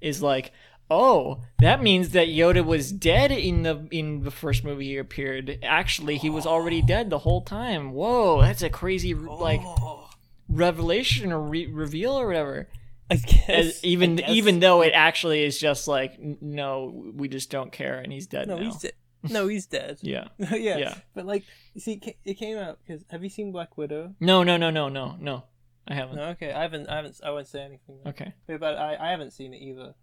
[0.00, 0.52] is like,
[0.90, 5.58] oh, that means that Yoda was dead in the in the first movie he appeared.
[5.62, 7.92] Actually, he was already dead the whole time.
[7.92, 10.08] Whoa, that's a crazy like Oh,
[10.48, 12.68] revelation or re- reveal or whatever.
[13.10, 17.28] I guess As, even I guess- even though it actually is just like, no, we
[17.28, 18.64] just don't care, and he's dead no, now.
[18.64, 18.92] he's dead.
[19.22, 19.98] No, he's dead.
[20.02, 20.28] Yeah.
[20.38, 20.76] yeah.
[20.76, 20.94] Yeah.
[21.14, 24.14] But like, you see, it came out because have you seen Black Widow?
[24.20, 25.44] No, no, no, no, no, no.
[25.88, 26.16] I haven't.
[26.16, 26.88] No, okay, I haven't.
[26.88, 27.18] I haven't.
[27.24, 27.98] I won't say anything.
[28.04, 28.10] then.
[28.12, 28.32] Okay.
[28.46, 29.94] But I, I haven't seen it either.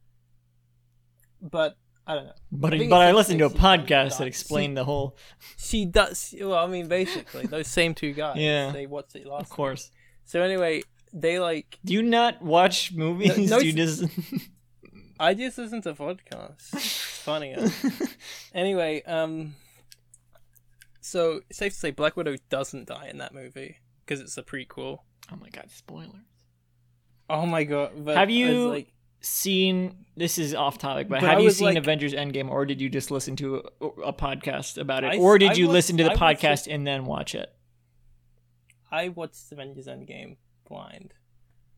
[1.50, 1.78] But
[2.08, 2.34] I don't know.
[2.52, 5.16] But I but I listened to a she podcast that explained the whole.
[5.58, 6.34] She does.
[6.40, 8.38] Well, I mean, basically, those same two guys.
[8.38, 8.72] Yeah.
[8.72, 9.42] They watched it last.
[9.44, 9.92] Of course.
[10.26, 10.82] So anyway,
[11.14, 11.78] they like.
[11.86, 13.50] Do you not watch movies?
[13.50, 14.04] no, Do you just?
[15.20, 16.74] I just listen to podcasts.
[16.74, 17.70] It's funnier.
[18.54, 19.56] anyway, um.
[21.02, 24.44] So it's safe to say Black Widow doesn't die in that movie because it's a
[24.44, 25.00] prequel.
[25.32, 25.70] oh my god!
[25.70, 26.10] Spoilers.
[27.30, 27.92] Oh my god!
[28.04, 28.92] But Have you- like?
[29.26, 32.64] Seen this is off topic, but, But have I you seen like- Avengers Endgame, or
[32.66, 35.66] did you just listen to a, a podcast about it, I- or did I you
[35.66, 37.52] watched- listen to the I watched podcast and then watch it?
[38.92, 40.38] I watched Avengers Endgame
[40.70, 41.14] blind.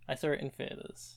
[0.10, 1.16] I saw it in theaters.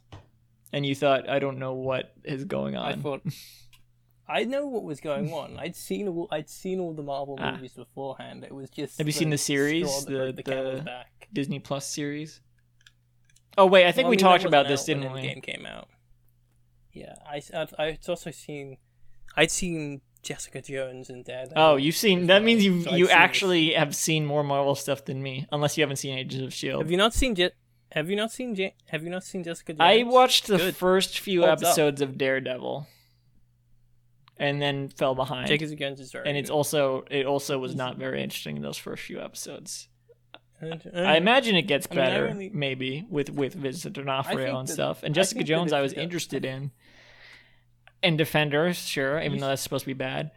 [0.72, 2.86] And you thought, I don't know what is going on.
[2.92, 3.22] I thought
[4.28, 5.58] I know what was going on.
[5.58, 7.52] I'd seen all I'd seen all the Marvel Ah.
[7.56, 8.44] movies beforehand.
[8.44, 11.26] It was just Have you seen the series, the- the, the- back.
[11.32, 12.40] Disney Plus series.
[13.58, 15.22] Oh wait, I think Well, we mean, talked about this, didn't we?
[15.22, 15.88] Endgame came out.
[16.92, 18.76] Yeah, I I'd, I'd also seen
[19.36, 21.54] I'd seen Jessica Jones and Daredevil.
[21.56, 22.26] Oh, you've seen.
[22.26, 22.42] That well.
[22.42, 25.96] means you So you actually have seen more Marvel stuff than me, unless you haven't
[25.96, 26.82] seen Agents of Shield.
[26.82, 27.50] have you not seen Je-
[27.92, 29.80] Have you not seen Je- Have you not seen Jessica Jones?
[29.80, 30.76] I watched the Good.
[30.76, 31.68] first few Holds up.
[31.68, 32.86] episodes of Daredevil,
[34.36, 35.48] and then fell behind.
[35.48, 36.28] Jessica Jones is very.
[36.28, 36.56] and it's good.
[36.56, 39.88] also it also was not very interesting in those first few episodes.
[40.94, 44.68] I imagine it gets I mean, I better, really- maybe with with Vincent D'Onofrio and
[44.68, 45.02] stuff.
[45.02, 46.70] And Jessica Jones, I was interested in.
[48.02, 50.30] And Defenders, sure, even though that's supposed to be bad.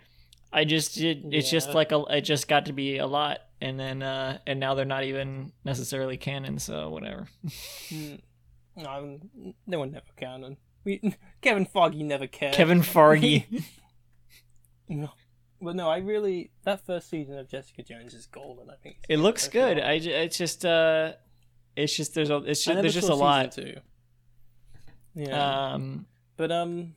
[0.51, 1.33] I just did.
[1.33, 2.03] It's just like a.
[2.09, 5.51] It just got to be a lot, and then uh and now they're not even
[5.63, 6.59] necessarily canon.
[6.59, 7.27] So whatever.
[7.89, 8.21] Mm,
[8.75, 9.19] No,
[9.65, 10.57] no one never canon.
[10.83, 12.53] We Kevin Foggy never cared.
[12.53, 13.47] Kevin Fargy.
[14.89, 15.09] No.
[15.63, 18.69] But no, I really that first season of Jessica Jones is golden.
[18.69, 19.79] I think it looks good.
[19.79, 19.99] I.
[19.99, 20.65] ju- It's just.
[20.65, 21.13] uh
[21.75, 22.37] It's just there's a.
[22.37, 23.51] It's just, there's just a lot.
[23.53, 23.75] two.
[25.15, 26.07] Yeah, Um.
[26.37, 26.95] but um,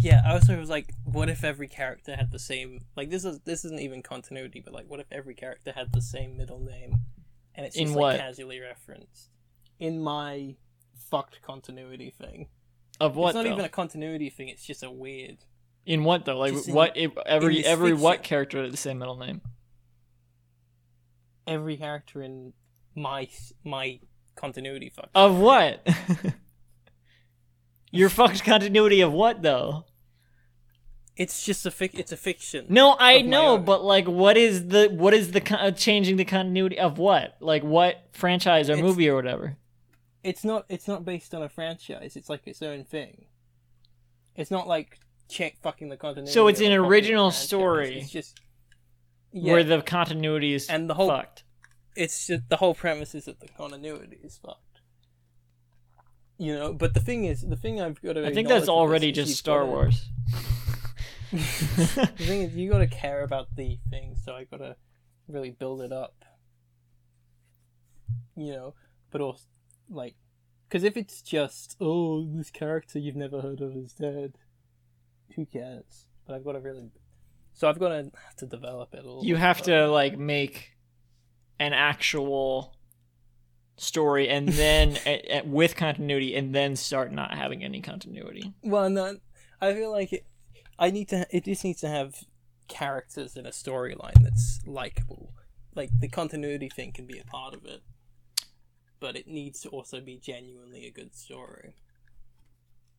[0.00, 0.22] yeah.
[0.24, 2.84] I also was like, what if every character had the same?
[2.96, 6.00] Like this is this isn't even continuity, but like, what if every character had the
[6.02, 7.00] same middle name,
[7.54, 8.14] and it's just what?
[8.14, 9.30] like casually referenced
[9.78, 10.54] in my
[11.10, 12.48] fucked continuity thing.
[13.00, 13.52] Of what it's not though?
[13.52, 14.48] even a continuity thing.
[14.48, 15.38] It's just a weird.
[15.86, 16.38] In what though?
[16.38, 16.96] Like Just in- what?
[16.96, 18.28] If every this every what fiction.
[18.28, 19.40] character had the same middle name?
[21.46, 22.52] Every character in
[22.94, 23.28] my
[23.64, 24.00] my
[24.34, 25.10] continuity fuck.
[25.14, 25.86] Of what?
[27.92, 29.84] Your fucked continuity of what though?
[31.16, 31.90] It's just a fic.
[31.98, 32.66] It's a fiction.
[32.68, 33.64] No, I Of my know, own.
[33.64, 37.36] but like, what is the what is the con- changing the continuity of what?
[37.40, 39.56] Like what franchise or It's- movie or whatever?
[40.24, 40.66] It's not.
[40.68, 42.16] It's not based on a franchise.
[42.16, 43.26] It's like its own thing.
[44.34, 46.32] It's not like check fucking the continuity.
[46.32, 48.40] So it's an original story It's just
[49.32, 49.52] yeah.
[49.52, 51.44] Where the continuity is And the whole- fucked.
[51.94, 54.80] it's just, the whole premise is that the continuity is fucked.
[56.38, 58.26] You know, but the thing is, the thing I've got to.
[58.26, 60.08] I think that's already just Star gotta- Wars.
[61.32, 64.76] the thing is, you got to care about the thing, so I got to
[65.28, 66.24] really build it up.
[68.36, 68.74] You know,
[69.10, 69.44] but also
[69.88, 70.14] like,
[70.68, 74.34] because if it's just oh, this character you've never heard of is dead,
[75.36, 76.06] who cares?
[76.26, 76.90] But I've got to really,
[77.54, 77.94] so I've got to
[78.24, 79.24] have to develop it a little.
[79.24, 80.72] you have to like make
[81.60, 82.74] an actual
[83.76, 88.52] story and then a, a- with continuity and then start not having any continuity.
[88.62, 89.16] Well, no,
[89.60, 90.26] I feel like it.
[90.78, 91.26] I need to.
[91.30, 92.16] It just needs to have
[92.68, 95.32] characters in a storyline that's likable.
[95.74, 97.82] Like the continuity thing can be a part of it,
[99.00, 101.74] but it needs to also be genuinely a good story.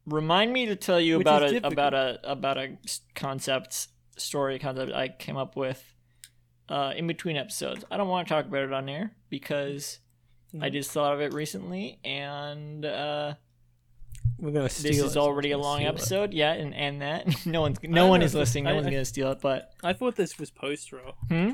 [0.08, 1.74] Remind me to tell you Which about a difficult.
[1.74, 2.78] about a about a
[3.13, 5.93] concept story concept I came up with
[6.70, 7.84] uh, in between episodes.
[7.91, 10.00] I don't want to talk about it on air because
[10.54, 10.74] I Mhm.
[10.74, 13.34] just thought of it recently, and uh,
[14.39, 14.70] We're gonna.
[14.70, 14.91] steal.
[14.93, 16.34] this is already a long episode.
[16.34, 18.63] Yeah, and and that no one's no one is listening.
[18.63, 19.41] No I- one's I- gonna steal it.
[19.41, 21.15] But I thought this was post roll.
[21.28, 21.52] hmm,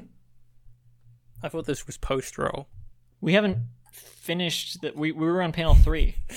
[1.41, 2.67] I thought this was post roll.
[3.19, 3.57] we haven't
[3.91, 4.81] finished.
[4.83, 6.17] That we we were on panel three.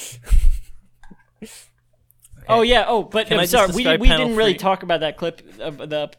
[2.49, 2.85] Oh yeah.
[2.87, 3.67] Oh, but Can I'm I just sorry.
[3.69, 4.59] We describe we panel didn't really three?
[4.59, 6.11] talk about that clip of the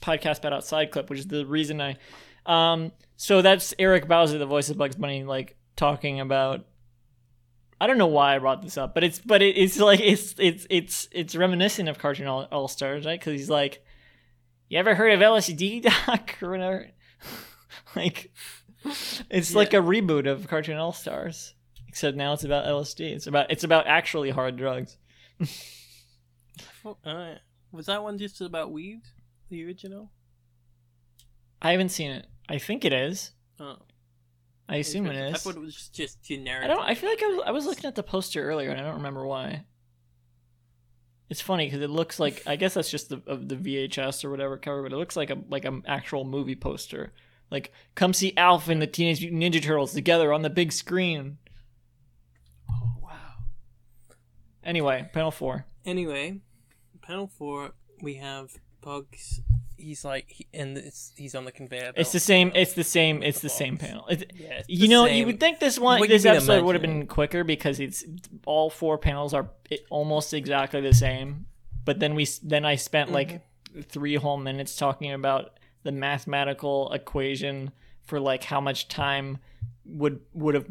[0.00, 1.96] podcast about outside clip, which is the reason I.
[2.46, 2.92] Um.
[3.16, 6.64] So that's Eric Bauza, the voice of Bugs Bunny, like talking about.
[7.80, 10.34] I don't know why I brought this up, but it's but it, it's like it's
[10.38, 13.18] it's it's it's reminiscent of Cartoon All, All Stars, right?
[13.18, 13.84] Because he's like,
[14.68, 16.88] "You ever heard of LSD, Doc, or whatever?"
[17.96, 18.32] like,
[19.30, 21.54] it's like a reboot of Cartoon All Stars,
[21.86, 23.12] except now it's about LSD.
[23.12, 24.96] It's about it's about actually hard drugs.
[27.04, 27.34] Uh,
[27.70, 29.02] was that one just about weed?
[29.50, 30.10] The original?
[31.60, 32.26] I haven't seen it.
[32.48, 33.32] I think it is.
[33.60, 33.76] Oh,
[34.68, 35.34] I assume it is.
[35.34, 36.82] I thought it was just, just I, don't.
[36.82, 38.96] I feel like I was, I was looking at the poster earlier and I don't
[38.96, 39.64] remember why.
[41.30, 44.30] It's funny because it looks like I guess that's just the of the VHS or
[44.30, 47.12] whatever cover, but it looks like a like an actual movie poster.
[47.50, 51.38] Like, come see Alf and the Teenage Mutant Ninja Turtles together on the big screen.
[52.70, 53.36] Oh wow.
[54.68, 55.64] Anyway, panel four.
[55.84, 56.40] Anyway,
[57.02, 59.40] panel four we have Bugs.
[59.76, 61.80] He's like, he, and it's, he's on the conveyor.
[61.92, 61.94] Belt.
[61.96, 62.50] It's the same.
[62.54, 63.22] It's the same.
[63.22, 63.58] It's the box.
[63.58, 64.06] same panel.
[64.08, 66.74] It's, Yeah, it's you the know, you would think this one, What this episode would
[66.74, 68.04] have been quicker because it's
[68.44, 69.50] all four panels are
[69.90, 71.46] almost exactly the same.
[71.84, 73.82] But then we, then I spent like Mm-hmm.
[73.82, 77.70] three whole minutes talking about the mathematical equation
[78.02, 79.38] for like how much time
[79.84, 80.66] would would have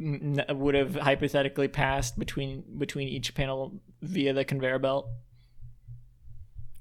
[0.57, 5.07] would have hypothetically passed between between each panel via the conveyor belt.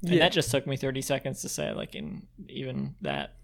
[0.03, 0.19] And Yeah.
[0.21, 3.35] that just took me 30 seconds to say, like, in even that.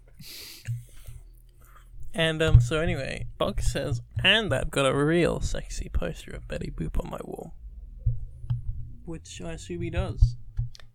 [2.13, 6.69] And um, so anyway, Bugs says, and I've got a real sexy poster of Betty
[6.71, 7.55] Boop on my wall,
[9.05, 10.35] which I assume he does.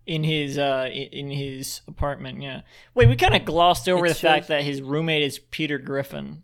[0.07, 2.63] in his uh in his apartment yeah
[2.95, 6.43] wait we kind of glossed over It the fact that his roommate is peter griffin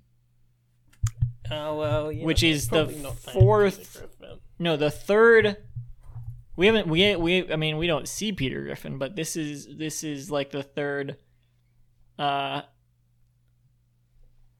[1.51, 4.03] Oh well, yeah, Which is the probably not thank fourth-
[4.59, 5.57] no the third
[6.57, 10.05] we haven't we we i mean we don't see peter griffin but this is this
[10.05, 11.17] is like the third
[12.19, 12.63] uh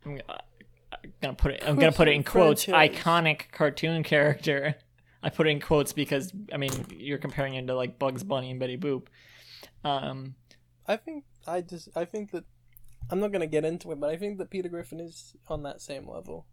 [0.05, 4.75] i'm, I'm gonna put it i'm gonna put it in quotes iconic cartoon character.
[5.23, 8.51] I put it in quotes because i mean you're comparing him to like bugs bunny
[8.51, 9.07] and betty boop.
[9.83, 10.35] Um
[10.87, 12.45] I think I just I think that
[13.11, 15.81] I'm not gonna get into it, but I think that Peter Griffin is on that
[15.81, 16.47] same level.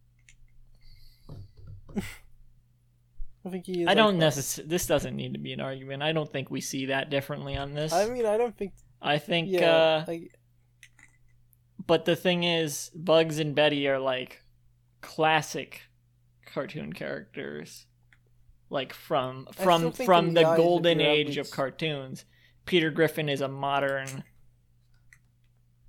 [3.45, 3.87] I think he is.
[3.87, 4.69] I don't necessarily.
[4.69, 6.03] This doesn't need to be an argument.
[6.03, 7.91] I don't think we see that differently on this.
[7.91, 8.73] I mean, I don't think.
[9.01, 9.49] I think.
[9.49, 10.27] Yeah, Uh, I,
[11.87, 14.43] but the thing is, Bugs and Betty are like
[15.01, 15.81] classic
[16.45, 17.87] cartoon characters,
[18.69, 22.25] like from from from the golden age of cartoons.
[22.65, 24.23] Peter Griffin is a modern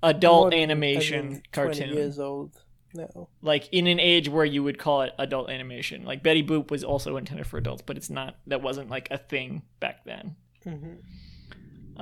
[0.03, 1.95] adult as animation in 20 cartoon.
[1.95, 2.57] years old
[2.95, 3.29] now.
[3.43, 6.05] like in an age where you would call it adult animation.
[6.05, 8.37] Like Betty Boop was also intended for adults, but it's not.
[8.47, 10.37] That wasn't like a thing back then.
[10.65, 10.95] hmm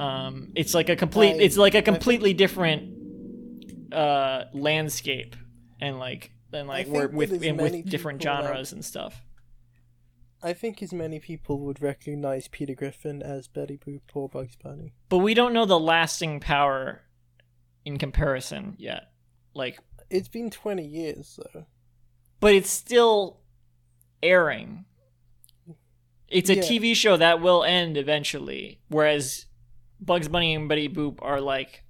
[0.00, 1.34] Um, it's like a complete.
[1.34, 2.96] I- it's like a I think- completely different
[3.92, 5.34] uh landscape,
[5.80, 9.22] and like and like we're with with different genres and stuff.
[10.42, 14.94] I think as many people would recognize Peter Griffin as Betty Boop or Bugs Bunny.
[15.10, 17.02] But we don't know the lasting power
[17.84, 19.08] in comparison yet.
[19.52, 21.66] Like, It's been 20 years though.
[22.40, 23.38] but it's still
[24.22, 24.84] airing.
[26.28, 26.62] It's a Yeah.
[26.62, 29.46] TV show that will end eventually, whereas
[30.00, 31.84] Bugs Bunny and Betty Boop are like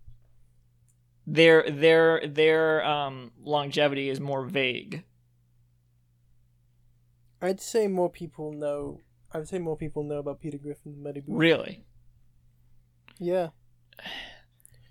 [1.27, 5.05] their their their um longevity is more vague.
[7.43, 8.99] I'd say more people know.
[9.33, 11.39] I would say more people know about Peter Griffin than Betty Boop.
[11.39, 11.85] Really?
[13.19, 13.51] Yeah.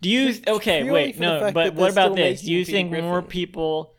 [0.02, 0.90] Do you Just okay?
[0.90, 1.52] Wait, no.
[1.52, 2.42] But what about this?
[2.42, 3.96] Do you Peter think more people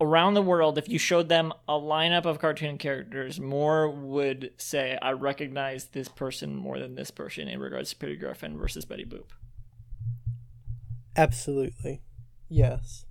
[0.00, 4.96] around the world, if you showed them a lineup of cartoon characters, more would say,
[5.02, 9.04] "I recognize this person more than this person" in regards to Peter Griffin versus Betty
[9.04, 9.26] Boop?
[11.16, 12.00] Absolutely.
[12.48, 13.04] Yes.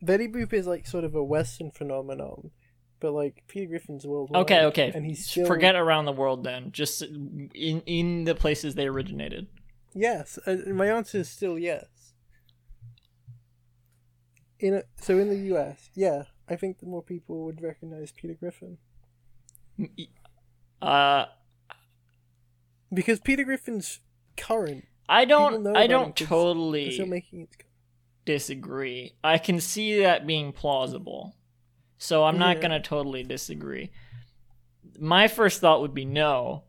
[0.00, 2.52] Betty Boop is like sort of a Western phenomenon,
[3.00, 4.42] but like Peter Griffin's worldwide.
[4.42, 4.92] Okay, okay.
[4.94, 6.70] And he's still Forget around the world then.
[6.70, 7.50] Just in
[7.86, 9.48] in the places they originated.
[9.94, 11.86] Yes, uh, my answer is still yes.
[14.58, 18.34] In a, so in the U.S., yeah, I think that more people would recognize Peter
[18.34, 18.78] Griffin
[20.80, 21.26] Uh,
[22.92, 24.00] because Peter Griffin's
[24.36, 24.86] current.
[25.08, 25.66] I don't.
[25.76, 26.90] I don't him 'cause They're totally.
[26.92, 27.48] still making it.
[28.24, 29.12] disagree.
[29.22, 31.34] I can see that being plausible.
[31.98, 32.68] So I'm not Yeah.
[32.68, 33.90] going to totally disagree.
[34.98, 36.64] My first thought would be no.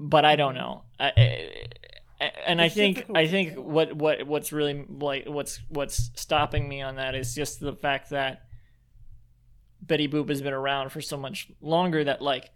[0.00, 0.84] But I don't know.
[1.00, 1.50] I,
[2.20, 6.82] I, and I think I think what what what's really like what's what's stopping me
[6.82, 8.42] on that is just the fact that
[9.82, 12.50] Betty Boop has been around for so much longer that like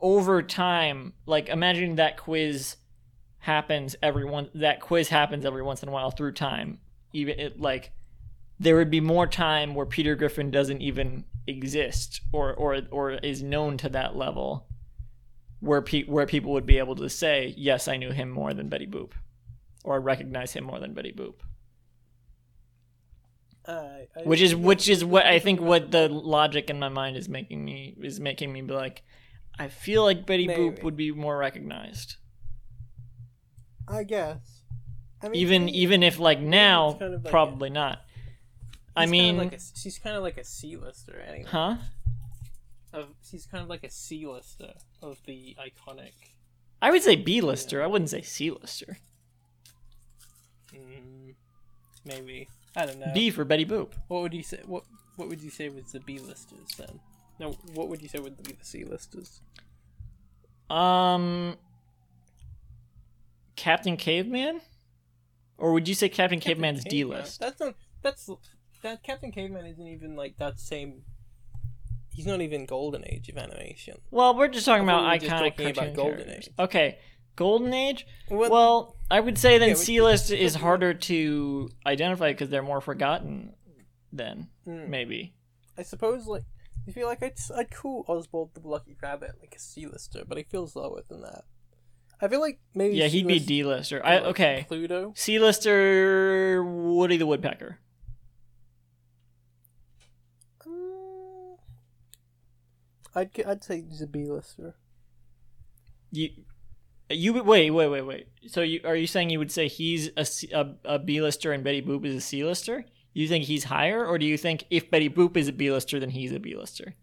[0.00, 2.76] over time, like imagine that quiz
[3.38, 6.78] happens every one that quiz happens every once in a while through time.
[7.12, 7.92] Even it like
[8.58, 13.42] there would be more time where Peter Griffin doesn't even exist or or or is
[13.42, 14.66] known to that level
[15.60, 18.68] where pe- where people would be able to say, "Yes, I knew him more than
[18.68, 19.12] Betty Boop."
[19.84, 21.34] Or recognize him more than Betty Boop.
[23.66, 27.16] I, I, Which is which is what I think what the logic in my mind
[27.16, 29.02] is making me is making me be like
[29.58, 32.16] I feel like Betty Boop would be more recognized.
[33.88, 34.62] I guess.
[35.22, 38.00] I mean, even me, even if like now kind of like a- probably not.
[38.94, 41.44] I mean, kinda like a, she's kind of like a C-lister anyway.
[41.48, 41.76] huh?
[42.92, 44.72] of he's kind of like a C-lister
[45.02, 46.12] of the iconic.
[46.80, 47.82] I would say B-lister.
[47.82, 48.98] I wouldn't say C-lister.
[50.74, 51.34] Mm,
[52.04, 53.10] maybe I don't know.
[53.14, 53.92] B for Betty Boop.
[54.08, 54.60] What would you say?
[54.66, 54.84] What
[55.16, 57.00] What would you say was the B-listers then?
[57.38, 59.40] No, what would you say would be the C-listers?
[60.70, 61.56] Um,
[63.54, 64.60] Captain Caveman,
[65.58, 67.40] or would you say Captain, Caveman's D list?
[67.40, 67.74] That's not.
[68.02, 68.28] That's
[68.82, 71.02] that Captain Caveman isn't even like that same.
[72.16, 73.98] He's not even golden age of animation.
[74.10, 76.48] Well, we're just talking about we were just iconic talking about Golden characters.
[76.48, 76.54] Age.
[76.58, 76.98] Okay,
[77.36, 78.06] Golden Age.
[78.30, 82.62] Well- Well, I would say then Yeah, C list is harder to identify because they're
[82.62, 83.52] more forgotten.
[84.12, 84.88] Then Hmm.
[84.90, 85.34] maybe.
[85.76, 86.44] I suppose like
[86.88, 90.44] I feel like I'd I'd call Oswald the Lucky Rabbit like a C-lister, but he
[90.44, 91.44] feels lower than that.
[92.20, 94.00] I feel like maybe Yeah, he'd be D lister.
[94.06, 94.64] I okay.
[94.68, 95.12] Pluto.
[95.16, 97.78] C lister Woody the Woodpecker.
[103.16, 104.76] I'd I'd say he's a B-lister.
[106.12, 106.28] You
[107.10, 108.28] you wait wait wait wait.
[108.46, 111.52] So you are you saying you would say he's a C, a, a B lister
[111.52, 112.84] and Betty Boop is a C lister?
[113.14, 115.98] You think he's higher, or do you think if Betty Boop is a B lister,
[115.98, 116.94] then he's a B lister?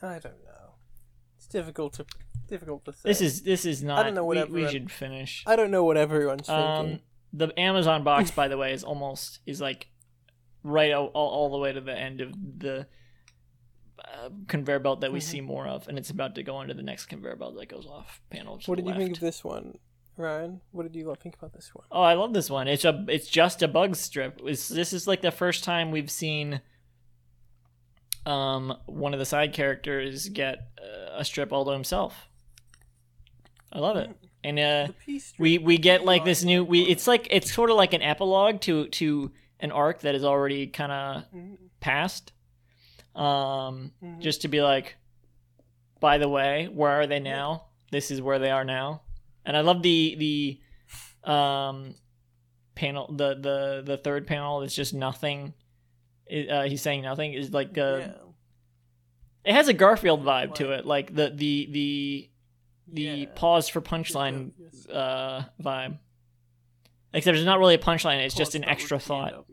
[0.00, 0.74] I don't know.
[1.36, 2.06] It's difficult to
[2.48, 3.00] difficult to say.
[3.04, 3.98] This is this is not.
[3.98, 5.44] I don't know what we, we should finish.
[5.46, 7.00] I don't know what everyone's Um, thinking.
[7.32, 9.88] the Amazon box, by the way, is almost is like
[10.64, 12.86] right all, all the way to the end of the
[14.04, 15.30] uh, conveyor belt that we Mm-hmm.
[15.30, 17.86] see more of, and it's about to go into the next conveyor belt that goes
[17.86, 18.60] off panel.
[18.66, 19.78] What did you think of this one,
[20.16, 20.60] Ryan?
[20.72, 21.84] What did you think about this one?
[21.90, 22.68] Oh, I love this one.
[22.68, 24.40] It's a it's just a bug strip.
[24.44, 26.60] It's, this is like the first time we've seen
[28.26, 32.28] um one of the side characters get uh, a strip all to himself.
[33.72, 34.10] I love it.
[34.44, 35.40] And uh The peace strip.
[35.40, 38.60] we we get like this new we it's like it's sort of like an epilogue
[38.62, 41.56] to to an arc that is already kind of Mhm.
[41.80, 42.32] past.
[43.14, 44.20] Um Mhm.
[44.20, 44.96] just to be like
[46.00, 47.66] by the way, where are they now?
[47.92, 49.02] This is where they are now.
[49.44, 50.16] And I love the
[51.24, 51.94] the um
[52.74, 55.52] panel the the the third panel is just nothing
[56.50, 58.12] uh, he's saying nothing is like uh, yeah.
[59.44, 62.30] it has a Garfield vibe to it like the the the
[62.88, 63.26] the Yeah.
[63.34, 64.52] pause for punchline
[64.90, 65.98] uh vibe
[67.12, 69.44] except it's not really a punchline it's just an extra thought.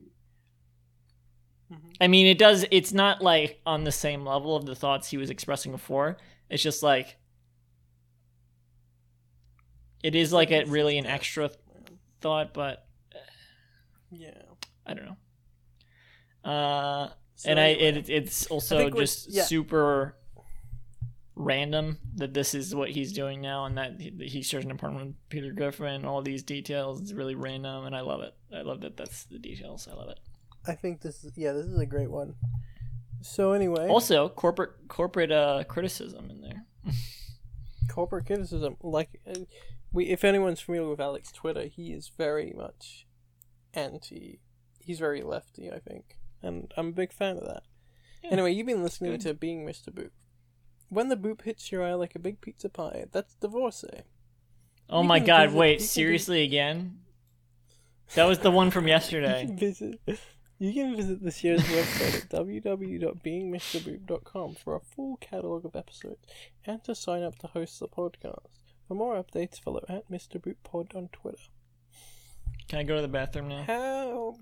[2.01, 2.65] I mean, it does.
[2.71, 6.17] It's not like on the same level of the thoughts he was expressing before.
[6.49, 7.17] It's just like
[10.03, 11.49] it is like a really an extra
[12.21, 12.85] thought, but
[14.11, 14.41] Yeah.
[14.85, 16.49] I don't know.
[16.49, 19.43] Uh, So and I anyway, it, it's also just yeah.
[19.43, 20.15] super
[21.35, 25.07] random that this is what he's doing now, and that he, he shares an apartment
[25.07, 26.05] with Peter Griffin.
[26.05, 28.33] All these details, it's really random, and I love it.
[28.53, 28.97] I love that.
[28.97, 29.87] That's the details.
[29.89, 30.19] I love it.
[30.69, 32.35] I think this is yeah, this is a great one.
[33.21, 36.65] So anyway, Also, corporate corporate uh, criticism in there.
[37.89, 38.77] corporate criticism.
[38.81, 39.41] Like, uh,
[39.91, 43.05] we if anyone's familiar with Alec's Twitter, he is very much
[43.73, 44.39] anti.
[44.79, 47.63] He's very lefty, I think, and I'm a big fan of that.
[48.23, 48.31] Yeah.
[48.33, 49.21] Anyway, you've been listening Good.
[49.21, 49.89] to Being Mr.
[49.89, 50.11] Boop.
[50.89, 54.01] When the boop hits your eye like a big pizza pie, that's divorcee.
[54.89, 56.99] Oh You my god, visit- wait, seriously again?
[58.15, 59.45] That was the one from yesterday.
[60.59, 60.67] Can visit.
[60.67, 66.27] You can visit the show's website at www.beingmrboop.com for a full catalogue of episodes
[66.65, 68.45] and to sign up to host the podcast.
[68.87, 70.39] For more updates, follow at Mr.
[70.41, 71.37] Boop Pod on Twitter.
[72.67, 73.63] Can I go to the bathroom now?
[73.63, 74.35] How?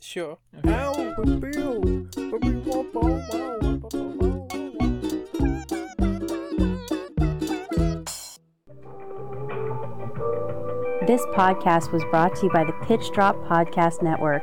[0.00, 0.38] Sure.
[0.58, 0.70] Okay.
[0.70, 0.92] How
[1.24, 1.80] we feel.
[11.06, 14.42] This podcast was brought to you by the Pitch Drop Podcast Network.